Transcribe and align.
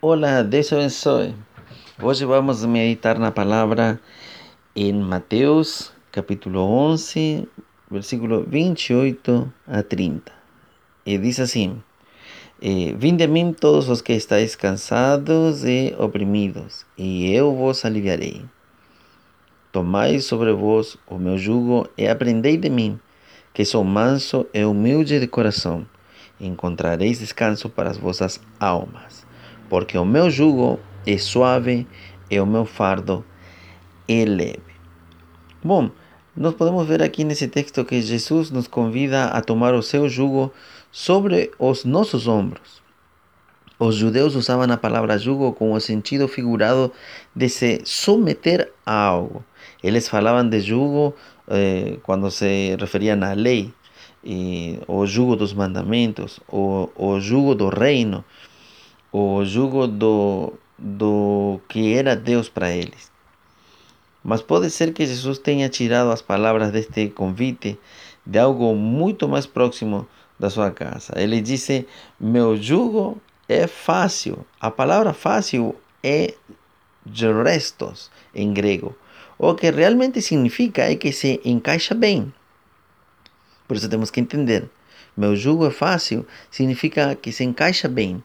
Olá, 0.00 0.44
Deus 0.44 0.72
abençoe. 0.72 1.34
Hoje 2.00 2.24
vamos 2.24 2.64
meditar 2.64 3.18
na 3.18 3.32
palavra 3.32 4.00
em 4.76 4.92
Mateus, 4.92 5.92
capítulo 6.12 6.60
11, 6.60 7.48
versículo 7.90 8.44
28 8.46 9.52
a 9.66 9.82
30. 9.82 10.30
E 11.04 11.18
diz 11.18 11.40
assim: 11.40 11.82
Vinde 12.96 13.24
a 13.24 13.26
mim 13.26 13.52
todos 13.52 13.88
os 13.88 14.00
que 14.00 14.12
estáis 14.12 14.54
cansados 14.54 15.64
e 15.64 15.92
oprimidos, 15.98 16.86
e 16.96 17.34
eu 17.34 17.52
vos 17.52 17.84
aliviarei. 17.84 18.44
Tomai 19.72 20.20
sobre 20.20 20.52
vós 20.52 20.96
o 21.08 21.18
meu 21.18 21.36
jugo 21.36 21.88
e 21.98 22.06
aprendei 22.06 22.56
de 22.56 22.70
mim, 22.70 23.00
que 23.52 23.64
sou 23.64 23.82
manso 23.82 24.46
e 24.54 24.64
humilde 24.64 25.18
de 25.18 25.26
coração. 25.26 25.84
Encontrareis 26.40 27.18
descanso 27.18 27.68
para 27.68 27.90
as 27.90 27.96
vossas 27.96 28.40
almas 28.60 29.26
porque 29.68 29.96
o 29.98 30.04
meu 30.04 30.30
jugo 30.30 30.78
é 31.06 31.18
suave 31.18 31.86
e 32.30 32.38
o 32.40 32.46
meu 32.46 32.64
fardo 32.64 33.24
é 34.06 34.24
leve. 34.24 34.62
Bom, 35.62 35.90
nós 36.36 36.54
podemos 36.54 36.86
ver 36.86 37.02
aqui 37.02 37.24
nesse 37.24 37.48
texto 37.48 37.84
que 37.84 38.00
Jesus 38.00 38.50
nos 38.50 38.68
convida 38.68 39.26
a 39.26 39.40
tomar 39.40 39.74
o 39.74 39.82
seu 39.82 40.08
jugo 40.08 40.52
sobre 40.90 41.50
os 41.58 41.84
nossos 41.84 42.28
ombros. 42.28 42.82
Os 43.78 43.94
judeus 43.94 44.34
usavam 44.34 44.70
a 44.72 44.76
palavra 44.76 45.18
jugo 45.18 45.52
com 45.52 45.72
o 45.72 45.80
sentido 45.80 46.26
figurado 46.26 46.92
de 47.34 47.48
se 47.48 47.80
submeter 47.84 48.72
a 48.84 48.92
algo. 48.92 49.44
Eles 49.82 50.08
falavam 50.08 50.48
de 50.48 50.60
jugo 50.60 51.14
eh, 51.48 51.98
quando 52.02 52.30
se 52.30 52.76
referiam 52.78 53.22
à 53.22 53.34
lei, 53.34 53.72
e 54.24 54.80
o 54.88 55.06
jugo 55.06 55.36
dos 55.36 55.52
mandamentos, 55.52 56.40
o, 56.48 56.88
o 56.96 57.20
jugo 57.20 57.54
do 57.54 57.68
reino 57.68 58.24
o 59.12 59.44
jugo 59.44 59.86
do, 59.86 60.52
do 60.78 61.60
que 61.68 61.94
era 61.94 62.14
Deus 62.14 62.48
para 62.48 62.70
eles. 62.70 63.10
Mas 64.22 64.42
pode 64.42 64.70
ser 64.70 64.92
que 64.92 65.06
Jesus 65.06 65.38
tenha 65.38 65.68
tirado 65.68 66.10
as 66.10 66.20
palavras 66.20 66.70
deste 66.70 67.08
convite 67.08 67.78
de 68.26 68.38
algo 68.38 68.74
muito 68.74 69.28
mais 69.28 69.46
próximo 69.46 70.06
da 70.38 70.50
sua 70.50 70.70
casa. 70.70 71.14
Ele 71.16 71.40
disse: 71.40 71.86
Meu 72.20 72.56
jugo 72.56 73.20
é 73.48 73.66
fácil. 73.66 74.44
A 74.60 74.70
palavra 74.70 75.12
fácil 75.12 75.74
é 76.02 76.34
restos 77.44 78.10
em 78.34 78.52
grego. 78.52 78.94
O 79.38 79.54
que 79.54 79.70
realmente 79.70 80.20
significa 80.20 80.82
é 80.82 80.96
que 80.96 81.12
se 81.12 81.40
encaixa 81.44 81.94
bem. 81.94 82.32
Por 83.66 83.76
isso 83.76 83.88
temos 83.88 84.10
que 84.10 84.20
entender. 84.20 84.68
Meu 85.16 85.34
jugo 85.34 85.66
é 85.66 85.70
fácil 85.70 86.26
significa 86.50 87.14
que 87.14 87.32
se 87.32 87.44
encaixa 87.44 87.88
bem. 87.88 88.22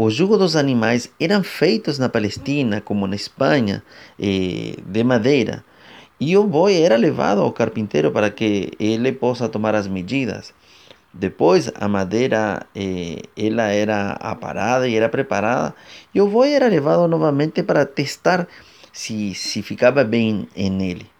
O 0.00 0.10
jugo 0.10 0.38
dos 0.38 0.54
animais 0.54 1.10
eram 1.18 1.42
feitos 1.42 1.98
na 1.98 2.08
Palestina, 2.08 2.80
como 2.80 3.08
na 3.08 3.16
Espanha, 3.16 3.82
eh, 4.16 4.76
de 4.86 5.02
madeira. 5.02 5.64
E 6.20 6.36
o 6.36 6.46
boi 6.46 6.80
era 6.80 6.94
levado 6.94 7.40
ao 7.40 7.50
carpinteiro 7.50 8.12
para 8.12 8.30
que 8.30 8.70
ele 8.78 9.10
possa 9.10 9.48
tomar 9.48 9.74
as 9.74 9.88
medidas. 9.88 10.54
Depois 11.12 11.72
a 11.74 11.88
madeira 11.88 12.64
eh, 12.76 13.22
ela 13.36 13.72
era 13.72 14.12
aparada 14.20 14.86
e 14.86 14.94
era 14.94 15.08
preparada 15.08 15.74
e 16.14 16.20
o 16.20 16.28
boi 16.28 16.52
era 16.52 16.68
levado 16.68 17.08
novamente 17.08 17.64
para 17.64 17.84
testar 17.84 18.46
se, 18.92 19.34
se 19.34 19.62
ficava 19.62 20.04
bem 20.04 20.46
nele. 20.54 21.10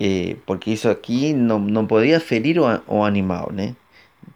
Eh, 0.00 0.36
porque 0.46 0.70
isso 0.70 0.88
aqui 0.88 1.34
não, 1.34 1.58
não 1.58 1.86
podia 1.86 2.18
ferir 2.20 2.58
o, 2.58 2.64
o 2.86 3.04
animal, 3.04 3.52
né? 3.52 3.76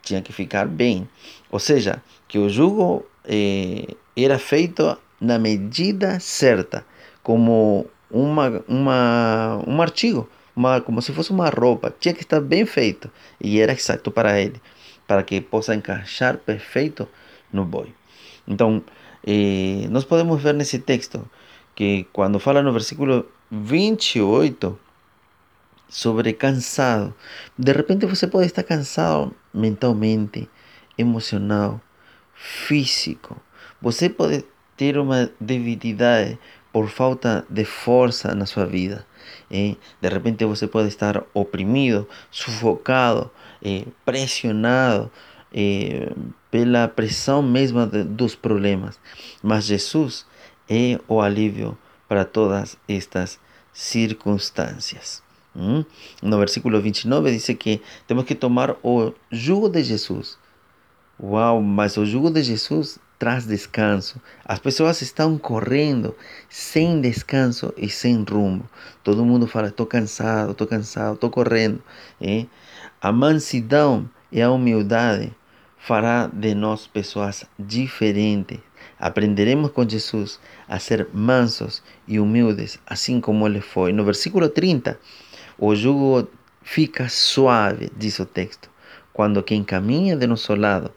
Tinha 0.03 0.21
que 0.21 0.31
ficar 0.31 0.69
bem. 0.69 1.09
Ou 1.51 1.59
seja, 1.59 2.03
que 2.29 2.39
o 2.39 2.51
jugo 2.51 3.07
eh, 3.25 3.95
era 4.17 4.39
feito 4.39 4.97
na 5.21 5.39
medida 5.39 6.19
certa, 6.21 6.85
como 7.23 7.87
uma, 8.11 8.63
uma, 8.69 9.63
um 9.67 9.81
artigo, 9.81 10.29
uma, 10.55 10.81
como 10.81 11.01
se 11.01 11.13
fosse 11.13 11.31
uma 11.31 11.49
roupa. 11.49 11.95
Tinha 11.99 12.15
que 12.15 12.23
estar 12.23 12.41
bem 12.41 12.67
feito 12.67 13.11
e 13.41 13.61
era 13.61 13.73
exato 13.73 14.11
para 14.11 14.41
ele, 14.41 14.61
para 15.07 15.23
que 15.23 15.41
possa 15.41 15.75
encaixar 15.75 16.39
perfeito 16.39 17.09
no 17.53 17.65
boi. 17.65 17.95
Então, 18.47 18.83
eh, 19.27 19.87
nós 19.91 20.05
podemos 20.05 20.43
ver 20.43 20.55
nesse 20.55 20.79
texto 20.81 21.29
que 21.75 22.07
quando 22.13 22.39
fala 22.39 22.63
no 22.63 22.73
versículo 22.73 23.27
28 23.51 24.79
sobre 25.89 26.33
cansado, 26.33 27.15
de 27.57 27.73
repente 27.73 28.07
você 28.07 28.27
pode 28.27 28.47
estar 28.47 28.63
cansado 28.63 29.35
mentalmente, 29.53 30.49
emocional, 30.97 31.81
físico. 32.35 33.41
Você 33.81 34.09
pode 34.09 34.45
ter 34.77 34.99
uma 34.99 35.31
debilidade 35.41 36.39
por 36.73 36.89
falta 36.89 37.45
de 37.51 37.65
força 37.65 38.35
na 38.35 38.47
sua 38.47 38.65
vida. 38.65 39.07
Eh? 39.51 39.77
De 40.01 40.09
repente 40.09 40.45
você 40.45 40.67
pode 40.67 40.89
estar 40.89 41.23
oprimido, 41.35 42.09
sufocado, 42.31 43.31
eh, 43.63 43.85
pressionado 44.05 45.11
eh, 45.53 46.11
pela 46.51 46.89
pressão 46.89 47.43
mesma 47.43 47.87
de, 47.87 48.05
dos 48.05 48.35
problemas. 48.35 48.99
Mas 49.43 49.67
Jesus 49.67 50.27
é 50.69 50.99
o 51.07 51.21
alívio 51.21 51.77
para 52.09 52.25
todas 52.25 52.79
estas 52.89 53.39
circunstâncias. 53.73 55.23
¿Mm? 55.55 55.85
No 56.23 56.39
versículo 56.39 56.81
29 56.81 57.31
diz 57.31 57.47
que 57.59 57.83
temos 58.07 58.25
que 58.25 58.35
tomar 58.35 58.77
o 58.83 59.13
jugo 59.31 59.69
de 59.69 59.85
Jesus 59.85 60.39
Uau, 61.21 61.61
mas 61.63 61.97
o 61.97 62.05
jugo 62.05 62.31
de 62.31 62.43
Jesus 62.43 62.99
traz 63.23 63.47
descanso. 63.47 64.21
As 64.45 64.59
pessoas 64.59 65.01
estão 65.01 65.39
correndo 65.39 66.17
sem 66.49 67.01
descanso 67.01 67.73
e 67.77 67.89
sem 67.89 68.25
rumo. 68.25 68.69
Todo 69.05 69.25
mundo 69.25 69.47
fala: 69.47 69.69
estou 69.69 69.87
cansado, 69.87 70.51
estou 70.51 70.67
cansado, 70.67 71.15
estou 71.15 71.31
correndo. 71.31 71.81
É? 72.21 72.47
A 73.01 73.13
mansidão 73.13 74.11
e 74.33 74.43
a 74.43 74.51
humildade 74.51 75.33
fará 75.79 76.29
de 76.33 76.53
nós 76.55 76.89
pessoas 76.89 77.45
diferentes. 77.57 78.59
Aprenderemos 78.99 79.71
com 79.71 79.89
Jesus 79.89 80.41
a 80.67 80.81
ser 80.81 81.09
mansos 81.13 81.83
e 82.09 82.19
humildes, 82.19 82.81
assim 82.85 83.21
como 83.21 83.47
ele 83.47 83.61
foi. 83.61 83.93
No 83.93 84.05
versículo 84.05 84.49
30, 84.49 84.99
o 85.57 85.77
jugo 85.77 86.29
fica 86.63 87.09
suave, 87.09 87.93
diz 87.97 88.19
o 88.19 88.27
texto, 88.27 88.69
quando 89.13 89.43
quem 89.45 89.63
caminha 89.63 90.17
de 90.17 90.27
nosso 90.27 90.55
lado 90.57 90.91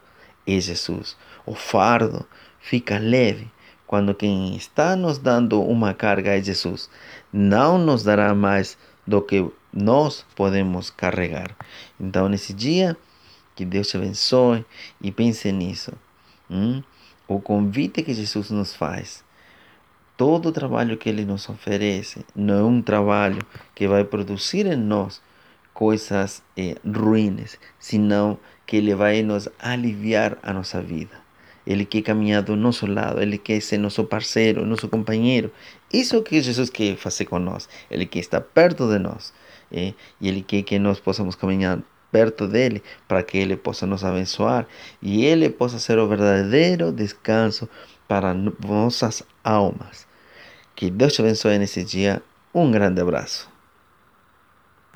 é 0.46 0.60
Jesus. 0.60 1.16
O 1.44 1.54
fardo 1.54 2.26
fica 2.60 2.98
leve 2.98 3.50
quando 3.86 4.14
quem 4.14 4.56
está 4.56 4.96
nos 4.96 5.18
dando 5.18 5.62
uma 5.62 5.94
carga 5.94 6.36
é 6.36 6.42
Jesus. 6.42 6.90
Não 7.32 7.78
nos 7.78 8.02
dará 8.02 8.34
mais 8.34 8.76
do 9.06 9.22
que 9.22 9.48
nós 9.72 10.24
podemos 10.34 10.90
carregar. 10.90 11.56
Então, 12.00 12.28
nesse 12.28 12.52
dia, 12.52 12.96
que 13.54 13.64
Deus 13.64 13.88
te 13.88 13.96
abençoe 13.96 14.64
e 15.00 15.12
pense 15.12 15.50
nisso. 15.52 15.92
Hum? 16.50 16.82
O 17.28 17.40
convite 17.40 18.02
que 18.02 18.14
Jesus 18.14 18.50
nos 18.50 18.74
faz, 18.74 19.24
todo 20.16 20.48
o 20.48 20.52
trabalho 20.52 20.96
que 20.96 21.08
Ele 21.08 21.24
nos 21.24 21.48
oferece, 21.48 22.24
não 22.34 22.54
é 22.54 22.62
um 22.62 22.82
trabalho 22.82 23.40
que 23.74 23.86
vai 23.86 24.04
produzir 24.04 24.66
em 24.66 24.76
nós 24.76 25.20
coisas 25.76 26.42
eh, 26.56 26.74
ruins, 26.82 27.58
senão 27.78 28.38
que 28.66 28.78
Ele 28.78 28.94
vai 28.94 29.22
nos 29.22 29.46
aliviar 29.58 30.38
a 30.42 30.50
nossa 30.50 30.80
vida. 30.80 31.14
Ele 31.66 31.84
quer 31.84 32.00
caminhar 32.00 32.42
do 32.42 32.56
nosso 32.56 32.86
lado, 32.86 33.20
Ele 33.20 33.36
quer 33.36 33.60
ser 33.60 33.76
nosso 33.76 34.04
parceiro, 34.04 34.64
nosso 34.64 34.88
companheiro. 34.88 35.52
Isso 35.92 36.22
que 36.22 36.40
Jesus 36.40 36.70
quer 36.70 36.96
fazer 36.96 37.26
com 37.26 37.38
nós. 37.38 37.68
Ele 37.90 38.06
quer 38.06 38.20
estar 38.20 38.40
perto 38.40 38.88
de 38.88 38.98
nós. 38.98 39.34
Eh? 39.70 39.92
E 40.18 40.28
Ele 40.28 40.42
que 40.42 40.78
nós 40.78 40.98
possamos 40.98 41.34
caminhar 41.34 41.78
perto 42.10 42.48
dele 42.48 42.82
para 43.06 43.22
que 43.22 43.36
Ele 43.36 43.56
possa 43.56 43.84
nos 43.84 44.02
abençoar 44.02 44.66
e 45.02 45.26
Ele 45.26 45.50
possa 45.50 45.78
ser 45.78 45.98
o 45.98 46.08
verdadeiro 46.08 46.90
descanso 46.90 47.68
para 48.08 48.32
nossas 48.32 49.22
almas. 49.44 50.06
Que 50.74 50.88
Deus 50.90 51.12
te 51.12 51.20
abençoe 51.20 51.58
nesse 51.58 51.84
dia. 51.84 52.22
Um 52.54 52.70
grande 52.70 53.02
abraço. 53.02 53.55